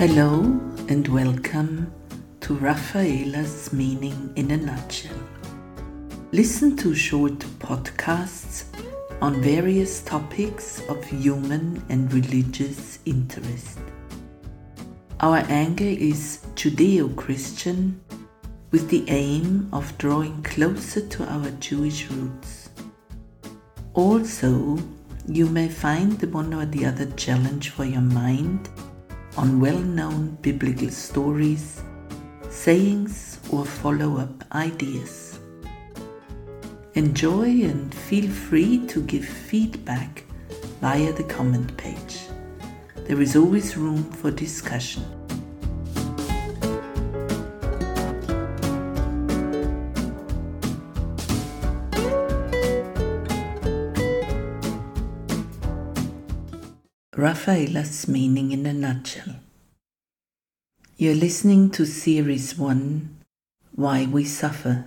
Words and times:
Hello 0.00 0.44
and 0.88 1.06
welcome 1.08 1.92
to 2.40 2.54
Rafaela's 2.54 3.70
Meaning 3.70 4.32
in 4.34 4.50
a 4.50 4.56
Nutshell. 4.56 5.12
Listen 6.32 6.74
to 6.78 6.94
short 6.94 7.38
podcasts 7.58 8.64
on 9.20 9.42
various 9.42 10.00
topics 10.02 10.80
of 10.88 11.04
human 11.04 11.84
and 11.90 12.10
religious 12.14 13.00
interest. 13.04 13.78
Our 15.20 15.44
angle 15.50 15.86
is 15.86 16.46
Judeo 16.54 17.14
Christian 17.14 18.00
with 18.70 18.88
the 18.88 19.04
aim 19.08 19.68
of 19.70 19.98
drawing 19.98 20.42
closer 20.42 21.06
to 21.08 21.30
our 21.30 21.50
Jewish 21.60 22.10
roots. 22.10 22.70
Also, 23.92 24.78
you 25.28 25.44
may 25.44 25.68
find 25.68 26.18
the 26.18 26.28
one 26.28 26.54
or 26.54 26.64
the 26.64 26.86
other 26.86 27.10
challenge 27.16 27.68
for 27.68 27.84
your 27.84 28.00
mind 28.00 28.70
on 29.36 29.60
well 29.60 29.78
known 29.78 30.36
biblical 30.42 30.90
stories, 30.90 31.82
sayings, 32.48 33.38
or 33.50 33.64
follow 33.64 34.18
up 34.18 34.44
ideas. 34.52 35.38
Enjoy 36.94 37.44
and 37.44 37.94
feel 37.94 38.28
free 38.28 38.86
to 38.88 39.02
give 39.02 39.24
feedback 39.24 40.24
via 40.80 41.12
the 41.12 41.24
comment 41.24 41.76
page. 41.76 42.20
There 43.06 43.20
is 43.20 43.36
always 43.36 43.76
room 43.76 44.02
for 44.04 44.30
discussion. 44.30 45.19
Rafaela's 57.20 58.08
meaning 58.08 58.50
in 58.50 58.64
a 58.64 58.72
nutshell. 58.72 59.34
You're 60.96 61.14
listening 61.14 61.68
to 61.72 61.84
Series 61.84 62.56
1 62.56 63.14
Why 63.74 64.06
We 64.06 64.24
Suffer. 64.24 64.86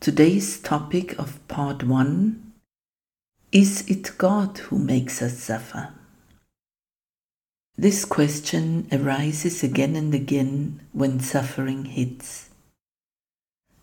Today's 0.00 0.58
topic 0.58 1.18
of 1.18 1.46
Part 1.46 1.82
1 1.82 2.52
Is 3.52 3.86
it 3.90 4.16
God 4.16 4.56
who 4.56 4.78
makes 4.78 5.20
us 5.20 5.36
suffer? 5.36 5.90
This 7.76 8.06
question 8.06 8.88
arises 8.90 9.62
again 9.62 9.96
and 9.96 10.14
again 10.14 10.80
when 10.94 11.20
suffering 11.20 11.84
hits. 11.84 12.48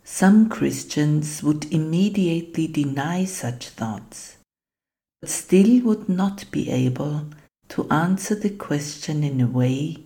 Some 0.03 0.49
Christians 0.49 1.43
would 1.43 1.71
immediately 1.71 2.65
deny 2.65 3.25
such 3.25 3.69
thoughts 3.69 4.37
still 5.29 5.81
would 5.81 6.09
not 6.09 6.49
be 6.51 6.69
able 6.69 7.25
to 7.69 7.89
answer 7.89 8.35
the 8.35 8.49
question 8.49 9.23
in 9.23 9.41
a 9.41 9.47
way 9.47 9.97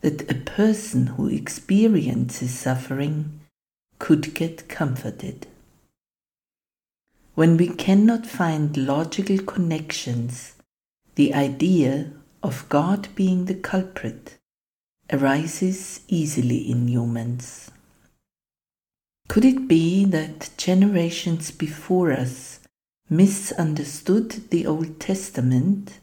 that 0.00 0.30
a 0.30 0.34
person 0.34 1.08
who 1.08 1.28
experiences 1.28 2.58
suffering 2.58 3.40
could 3.98 4.34
get 4.34 4.68
comforted. 4.68 5.46
When 7.34 7.56
we 7.56 7.68
cannot 7.68 8.26
find 8.26 8.76
logical 8.76 9.38
connections, 9.38 10.54
the 11.14 11.34
idea 11.34 12.12
of 12.42 12.68
God 12.68 13.08
being 13.14 13.44
the 13.44 13.54
culprit 13.54 14.38
arises 15.12 16.00
easily 16.08 16.70
in 16.70 16.88
humans. 16.88 17.70
Could 19.28 19.44
it 19.44 19.68
be 19.68 20.04
that 20.06 20.50
generations 20.56 21.50
before 21.50 22.12
us 22.12 22.59
misunderstood 23.10 24.30
the 24.50 24.66
Old 24.66 25.00
Testament 25.00 25.98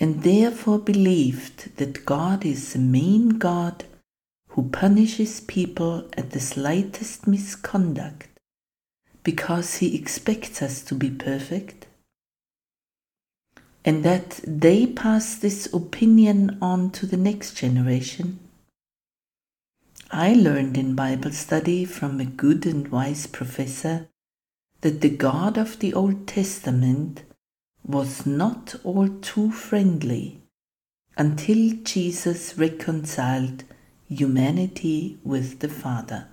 and 0.00 0.22
therefore 0.22 0.78
believed 0.78 1.76
that 1.76 2.06
God 2.06 2.44
is 2.44 2.72
the 2.72 2.78
main 2.78 3.38
God 3.38 3.84
who 4.48 4.70
punishes 4.70 5.40
people 5.40 6.08
at 6.16 6.30
the 6.30 6.40
slightest 6.40 7.26
misconduct 7.26 8.28
because 9.22 9.76
he 9.76 9.94
expects 9.94 10.62
us 10.62 10.82
to 10.82 10.94
be 10.94 11.10
perfect? 11.10 11.86
And 13.84 14.04
that 14.04 14.40
they 14.46 14.86
pass 14.86 15.36
this 15.36 15.72
opinion 15.72 16.58
on 16.62 16.90
to 16.92 17.06
the 17.06 17.16
next 17.16 17.54
generation? 17.54 18.38
I 20.10 20.34
learned 20.34 20.76
in 20.76 20.94
Bible 20.94 21.32
study 21.32 21.84
from 21.84 22.20
a 22.20 22.24
good 22.24 22.66
and 22.66 22.88
wise 22.88 23.26
professor 23.26 24.08
that 24.82 25.00
the 25.00 25.10
God 25.10 25.56
of 25.56 25.78
the 25.78 25.94
Old 25.94 26.26
Testament 26.26 27.22
was 27.84 28.26
not 28.26 28.74
all 28.84 29.08
too 29.08 29.50
friendly 29.50 30.42
until 31.16 31.76
Jesus 31.82 32.56
reconciled 32.58 33.64
humanity 34.08 35.18
with 35.24 35.60
the 35.60 35.68
Father. 35.68 36.28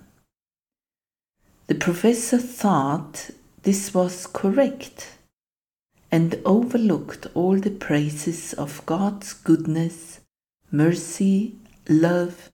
The 1.68 1.74
professor 1.74 2.38
thought 2.38 3.30
this 3.62 3.94
was 3.94 4.26
correct 4.26 5.18
and 6.10 6.40
overlooked 6.44 7.28
all 7.34 7.56
the 7.56 7.70
praises 7.70 8.52
of 8.54 8.84
God's 8.84 9.32
goodness, 9.32 10.20
mercy, 10.72 11.54
love, 11.88 12.50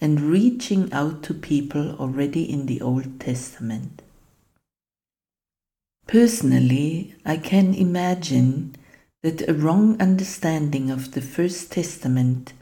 and 0.00 0.20
reaching 0.20 0.90
out 0.92 1.22
to 1.24 1.34
people 1.34 1.96
already 1.96 2.50
in 2.50 2.64
the 2.64 2.80
Old 2.80 3.20
Testament. 3.20 4.03
Personally, 6.06 7.14
I 7.24 7.36
can 7.36 7.74
imagine 7.74 8.76
that 9.22 9.48
a 9.48 9.54
wrong 9.54 10.00
understanding 10.00 10.90
of 10.90 11.12
the 11.12 11.22
First 11.22 11.72
Testament 11.72 12.52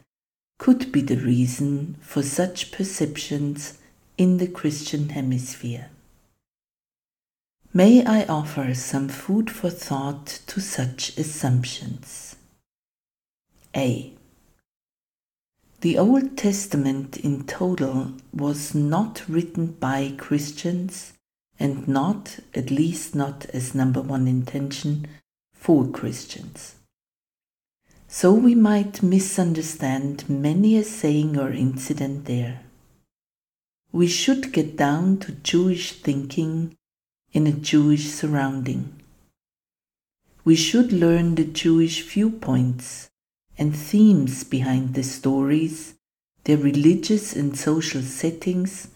could 0.57 0.91
be 0.91 1.01
the 1.01 1.17
reason 1.17 1.97
for 2.01 2.23
such 2.23 2.71
perceptions 2.71 3.79
in 4.17 4.37
the 4.37 4.47
Christian 4.47 5.09
hemisphere. 5.09 5.89
May 7.73 8.05
I 8.05 8.23
offer 8.25 8.73
some 8.75 9.09
food 9.09 9.51
for 9.51 9.69
thought 9.69 10.39
to 10.47 10.61
such 10.61 11.17
assumptions? 11.17 12.35
A. 13.75 14.13
The 15.81 15.97
Old 15.97 16.37
Testament 16.37 17.17
in 17.17 17.45
total 17.45 18.13
was 18.31 18.73
not 18.73 19.27
written 19.27 19.73
by 19.73 20.13
Christians 20.17 21.13
and 21.59 21.87
not, 21.87 22.39
at 22.53 22.71
least 22.71 23.15
not 23.15 23.45
as 23.47 23.75
number 23.75 24.01
one 24.01 24.27
intention, 24.27 25.07
for 25.53 25.87
Christians. 25.87 26.75
So 28.07 28.33
we 28.33 28.53
might 28.53 29.01
misunderstand 29.01 30.29
many 30.29 30.77
a 30.77 30.83
saying 30.83 31.37
or 31.37 31.51
incident 31.51 32.25
there. 32.25 32.61
We 33.91 34.07
should 34.07 34.51
get 34.51 34.75
down 34.75 35.17
to 35.19 35.31
Jewish 35.31 35.93
thinking 35.93 36.75
in 37.31 37.47
a 37.47 37.51
Jewish 37.51 38.09
surrounding. 38.09 39.01
We 40.45 40.55
should 40.55 40.91
learn 40.91 41.35
the 41.35 41.45
Jewish 41.45 42.03
viewpoints 42.03 43.09
and 43.57 43.75
themes 43.75 44.43
behind 44.43 44.93
the 44.93 45.03
stories, 45.03 45.93
their 46.43 46.57
religious 46.57 47.35
and 47.35 47.57
social 47.57 48.01
settings, 48.01 48.89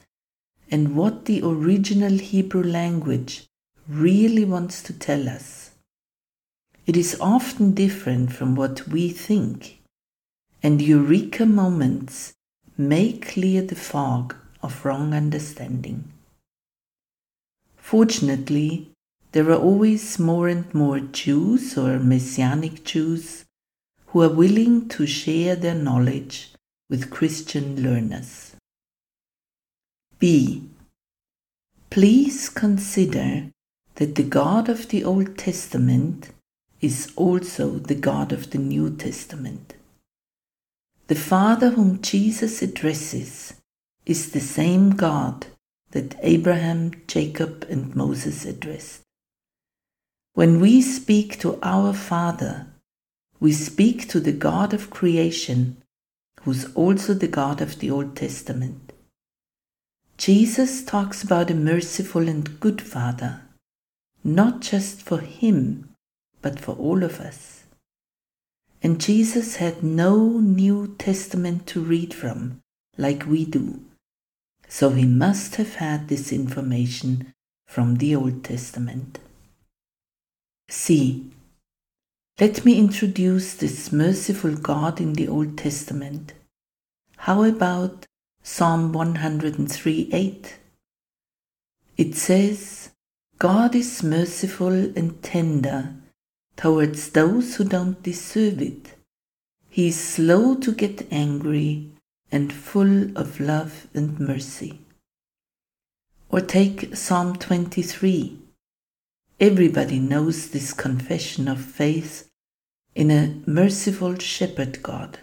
and 0.70 0.96
what 0.96 1.26
the 1.26 1.42
original 1.44 2.18
Hebrew 2.18 2.64
language 2.64 3.46
really 3.88 4.44
wants 4.44 4.84
to 4.84 4.94
tell 4.94 5.30
us. 5.30 5.72
It 6.86 6.98
is 6.98 7.18
often 7.20 7.74
different 7.74 8.34
from 8.34 8.56
what 8.56 8.88
we 8.88 9.10
think, 9.10 9.82
and 10.62 10.82
eureka 10.82 11.46
moments 11.46 12.34
may 12.78 13.14
clear 13.14 13.62
the 13.62 13.76
fog 13.76 14.36
of 14.62 14.84
wrong 14.86 15.14
understanding. 15.14 16.12
Fortunately, 17.78 18.92
there 19.32 19.50
are 19.52 19.60
always 19.60 20.20
more 20.20 20.50
and 20.50 20.74
more 20.74 21.00
Jews 21.00 21.78
or 21.78 22.00
Messianic 22.00 22.84
Jews 22.84 23.46
who 24.08 24.22
are 24.24 24.30
willing 24.30 24.90
to 24.90 25.06
share 25.06 25.56
their 25.56 25.76
knowledge 25.76 26.54
with 26.90 27.10
Christian 27.10 27.82
learners. 27.82 28.57
B. 30.20 30.64
Please 31.92 32.50
consider 32.50 33.52
that 33.96 34.16
the 34.16 34.24
God 34.24 34.68
of 34.68 34.90
the 34.90 35.04
Old 35.04 35.38
Testament 35.38 36.30
is 36.82 37.12
also 37.16 37.78
the 37.78 37.96
God 37.96 38.32
of 38.32 38.50
the 38.50 38.58
New 38.58 38.96
Testament. 38.96 39.76
The 41.06 41.16
Father 41.16 41.70
whom 41.70 42.02
Jesus 42.02 42.64
addresses 42.64 43.54
is 44.08 44.32
the 44.32 44.40
same 44.40 44.92
God 44.92 45.48
that 45.92 46.16
Abraham, 46.22 46.94
Jacob, 47.08 47.68
and 47.70 47.96
Moses 47.96 48.44
addressed. 48.44 49.02
When 50.34 50.60
we 50.60 50.82
speak 50.82 51.40
to 51.40 51.60
our 51.62 51.94
Father, 51.94 52.68
we 53.40 53.52
speak 53.54 54.10
to 54.10 54.20
the 54.20 54.32
God 54.32 54.74
of 54.74 54.90
creation, 54.90 55.78
who's 56.42 56.74
also 56.74 57.14
the 57.14 57.28
God 57.28 57.62
of 57.62 57.80
the 57.80 57.92
Old 57.92 58.16
Testament. 58.16 58.87
Jesus 60.18 60.84
talks 60.84 61.24
about 61.24 61.52
a 61.52 61.56
merciful 61.56 62.28
and 62.28 62.60
good 62.60 62.82
Father, 62.82 63.42
not 64.24 64.62
just 64.62 65.02
for 65.02 65.20
him, 65.20 65.90
but 66.42 66.60
for 66.60 66.76
all 66.76 67.04
of 67.04 67.20
us. 67.20 67.64
and 68.84 69.02
Jesus 69.02 69.58
had 69.58 69.84
no 69.84 70.40
New 70.40 70.96
Testament 70.98 71.68
to 71.68 71.82
read 71.82 72.14
from 72.14 72.62
like 72.98 73.26
we 73.26 73.46
do, 73.46 73.82
so 74.68 74.92
he 74.92 75.06
must 75.06 75.56
have 75.56 75.76
had 75.76 76.08
this 76.08 76.32
information 76.32 77.34
from 77.68 77.96
the 77.96 78.16
Old 78.16 78.44
Testament. 78.44 79.20
See, 80.70 81.32
let 82.40 82.66
me 82.66 82.80
introduce 82.80 83.56
this 83.56 83.92
merciful 83.92 84.56
God 84.56 85.02
in 85.02 85.14
the 85.14 85.28
Old 85.28 85.58
Testament. 85.58 86.34
How 87.18 87.44
about 87.44 88.06
Psalm 88.50 88.94
103 88.94 90.10
8? 90.12 90.60
It 91.98 92.16
says, 92.16 92.92
God 93.38 93.76
is 93.76 94.02
merciful 94.02 94.74
and 94.98 95.22
tender 95.22 95.94
towards 96.56 97.10
those 97.10 97.58
who 97.58 97.66
don't 97.66 98.02
deserve 98.02 98.62
it. 98.62 98.96
He 99.70 99.90
is 99.90 100.00
slow 100.00 100.56
to 100.56 100.72
get 100.72 101.12
angry 101.12 101.92
and 102.32 102.52
full 102.54 103.16
of 103.18 103.42
love 103.42 103.88
and 103.94 104.18
mercy. 104.18 104.80
Or 106.30 106.40
take 106.40 106.96
Psalm 106.96 107.36
23. 107.36 108.40
Everybody 109.42 110.00
knows 110.00 110.50
this 110.50 110.72
confession 110.72 111.50
of 111.50 111.60
faith 111.60 112.30
in 112.96 113.12
a 113.12 113.42
merciful 113.46 114.18
shepherd 114.18 114.82
God. 114.82 115.20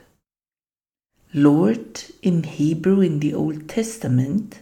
Lord 1.36 2.00
in 2.22 2.44
Hebrew 2.44 3.00
in 3.00 3.18
the 3.18 3.34
Old 3.34 3.68
Testament, 3.68 4.60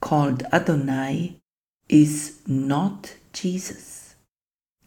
called 0.00 0.42
Adonai, 0.52 1.36
is 1.88 2.40
not 2.48 3.14
Jesus. 3.32 4.16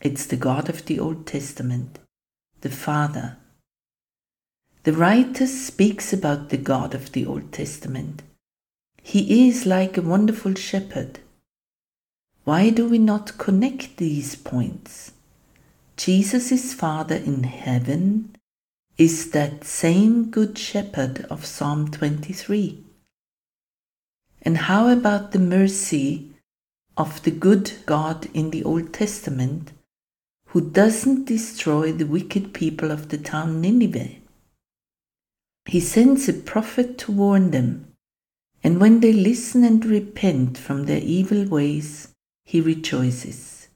It's 0.02 0.26
the 0.26 0.36
God 0.36 0.68
of 0.68 0.86
the 0.86 1.00
Old 1.00 1.26
Testament, 1.26 1.98
the 2.60 2.70
Father. 2.70 3.38
The 4.84 4.92
writer 4.92 5.48
speaks 5.48 6.12
about 6.12 6.50
the 6.50 6.58
God 6.58 6.94
of 6.94 7.14
the 7.14 7.26
Old 7.26 7.54
Testament. 7.54 8.22
He 9.02 9.48
is 9.48 9.66
like 9.66 9.96
a 9.96 10.02
wonderful 10.02 10.56
shepherd. 10.56 11.20
Why 12.44 12.70
do 12.70 12.90
we 12.90 12.98
not 13.00 13.38
connect 13.38 13.96
these 13.96 14.36
points? 14.36 15.14
Jesus' 15.96 16.52
is 16.52 16.74
Father 16.74 17.16
in 17.16 17.44
heaven 17.44 18.36
is 18.98 19.32
that 19.32 19.64
same 19.64 20.30
Good 20.30 20.58
Shepherd 20.58 21.26
of 21.30 21.46
Psalm 21.46 21.90
23. 21.90 22.84
And 24.44 24.58
how 24.58 24.88
about 24.90 25.32
the 25.32 25.40
mercy 25.40 26.34
of 26.96 27.24
the 27.24 27.32
good 27.32 27.72
God 27.86 28.28
in 28.34 28.52
the 28.52 28.64
Old 28.64 28.94
Testament 28.94 29.72
who 30.48 30.62
doesn't 30.62 31.26
destroy 31.26 31.92
the 31.92 32.06
wicked 32.06 32.54
people 32.54 32.92
of 32.92 33.10
the 33.10 33.18
town 33.18 33.60
Nineveh. 33.60 34.18
He 35.66 35.80
sends 35.80 36.30
a 36.30 36.34
prophet 36.34 37.00
to 37.00 37.12
warn 37.12 37.50
them, 37.50 37.88
and 38.64 38.80
when 38.80 39.00
they 39.00 39.14
listen 39.14 39.64
and 39.64 39.84
repent 39.84 40.58
from 40.60 40.84
their 40.84 41.00
evil 41.00 41.46
ways, 41.46 42.10
he 42.46 42.62
rejoices. 42.62 43.70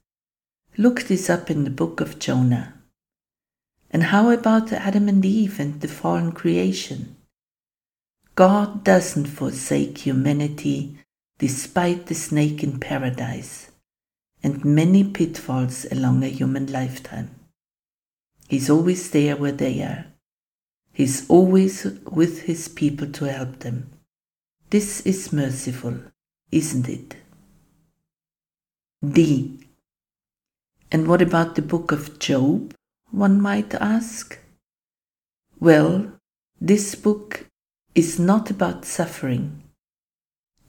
Look 0.76 1.02
this 1.04 1.28
up 1.28 1.50
in 1.50 1.64
the 1.64 1.70
book 1.70 2.00
of 2.00 2.20
Jonah. 2.20 2.77
And 3.90 4.04
how 4.04 4.30
about 4.30 4.72
Adam 4.72 5.08
and 5.08 5.24
Eve 5.24 5.58
and 5.58 5.80
the 5.80 5.88
fallen 5.88 6.32
creation? 6.32 7.16
God 8.34 8.84
doesn't 8.84 9.26
forsake 9.26 9.98
humanity 9.98 10.98
despite 11.38 12.06
the 12.06 12.14
snake 12.14 12.62
in 12.62 12.78
paradise 12.78 13.70
and 14.42 14.64
many 14.64 15.04
pitfalls 15.04 15.86
along 15.90 16.22
a 16.22 16.28
human 16.28 16.70
lifetime. 16.70 17.30
He's 18.48 18.70
always 18.70 19.10
there 19.10 19.36
where 19.36 19.52
they 19.52 19.82
are. 19.82 20.06
He's 20.92 21.28
always 21.28 21.84
with 22.10 22.42
his 22.42 22.68
people 22.68 23.08
to 23.12 23.32
help 23.32 23.60
them. 23.60 23.90
This 24.70 25.00
is 25.02 25.32
merciful, 25.32 25.98
isn't 26.50 26.88
it? 26.88 27.16
D. 29.06 29.60
And 30.90 31.06
what 31.06 31.22
about 31.22 31.54
the 31.54 31.62
book 31.62 31.92
of 31.92 32.18
Job, 32.18 32.74
one 33.10 33.40
might 33.40 33.74
ask? 33.74 34.38
Well, 35.60 36.12
this 36.60 36.94
book 36.94 37.46
is 37.94 38.18
not 38.18 38.50
about 38.50 38.84
suffering. 38.84 39.62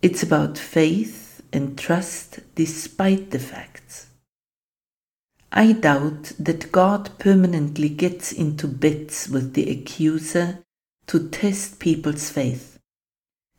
It's 0.01 0.24
about 0.24 0.57
faith 0.57 1.41
and 1.51 1.77
trust 1.77 2.39
despite 2.56 3.31
the 3.31 3.39
facts. 3.39 4.07
I 5.51 5.74
doubt 5.74 6.31
that 6.39 6.71
God 6.71 7.18
permanently 7.18 7.89
gets 7.89 8.31
into 8.31 8.68
bets 8.68 9.27
with 9.27 9.53
the 9.53 9.69
accuser 9.69 10.59
to 11.07 11.27
test 11.30 11.80
people's 11.80 12.30
faith, 12.30 12.77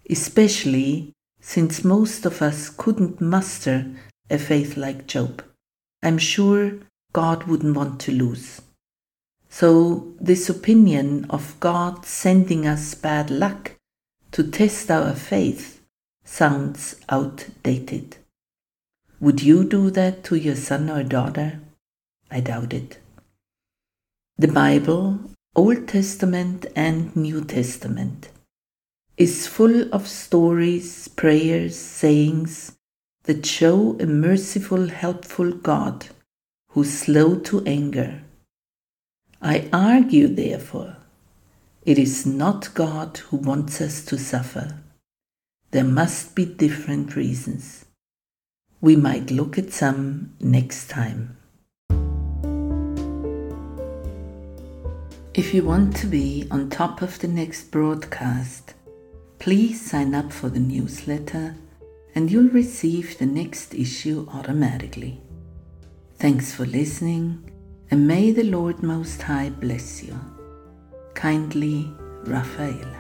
especially 0.09 1.13
since 1.41 1.85
most 1.85 2.25
of 2.27 2.43
us 2.43 2.71
couldn't 2.71 3.21
muster 3.21 3.91
a 4.31 4.39
faith 4.39 4.77
like 4.77 5.09
Job. 5.09 5.43
I'm 6.03 6.19
sure 6.19 6.79
God 7.13 7.45
wouldn't 7.45 7.77
want 7.77 8.01
to 8.03 8.13
lose. 8.13 8.61
So, 9.53 10.15
this 10.21 10.49
opinion 10.49 11.27
of 11.29 11.59
God 11.59 12.07
sending 12.07 12.67
us 12.67 12.95
bad 12.95 13.31
luck 13.31 13.73
to 14.31 14.49
test 14.49 14.91
our 14.91 15.15
faith 15.15 15.83
sounds 16.25 16.95
outdated. 17.09 18.17
Would 19.19 19.43
you 19.43 19.65
do 19.65 19.91
that 19.91 20.23
to 20.25 20.37
your 20.37 20.55
son 20.55 20.89
or 20.89 21.03
daughter? 21.03 21.61
I 22.31 22.41
doubt 22.41 22.73
it. 22.73 22.99
The 24.39 24.49
Bible, 24.49 25.19
Old 25.57 25.89
Testament 25.89 26.65
and 26.77 27.15
New 27.17 27.45
Testament, 27.45 28.31
is 29.17 29.49
full 29.49 29.93
of 29.93 30.07
stories, 30.07 31.09
prayers, 31.09 31.77
sayings 31.77 32.73
that 33.25 33.45
show 33.45 33.99
a 33.99 34.07
merciful, 34.07 34.87
helpful 34.87 35.53
God 35.53 36.07
who's 36.69 36.93
slow 36.93 37.35
to 37.41 37.63
anger. 37.67 38.23
I 39.43 39.69
argue, 39.73 40.29
therefore, 40.29 40.97
it 41.87 41.99
is 41.99 42.27
not 42.27 42.75
God 42.75 43.19
who 43.19 43.39
wants 43.39 43.81
us 43.81 44.05
to 44.05 44.19
suffer. 44.19 44.79
There 45.71 45.85
must 45.85 46.35
be 46.35 46.45
different 46.45 47.17
reasons. 47.17 47.87
We 48.83 48.97
might 48.97 49.31
look 49.31 49.57
at 49.57 49.73
some 49.73 50.35
next 50.41 50.91
time. 50.91 51.39
If 55.33 55.55
you 55.55 55.65
want 55.65 55.97
to 55.97 56.07
be 56.07 56.47
on 56.51 56.69
top 56.69 57.01
of 57.01 57.19
the 57.21 57.29
next 57.29 57.71
broadcast, 57.71 58.75
please 59.39 59.81
sign 59.81 60.15
up 60.15 60.33
for 60.33 60.51
the 60.51 60.61
newsletter 60.61 61.55
and 62.15 62.31
you'll 62.31 62.51
receive 62.51 63.17
the 63.17 63.27
next 63.27 63.73
issue 63.73 64.27
automatically. 64.35 65.21
Thanks 66.19 66.53
for 66.53 66.67
listening, 66.67 67.51
and 67.91 68.07
may 68.07 68.31
the 68.31 68.45
Lord 68.45 68.83
Most 68.83 69.21
High 69.23 69.51
bless 69.51 70.03
you. 70.03 70.19
Kindly, 71.15 71.93
Raphael. 72.25 73.00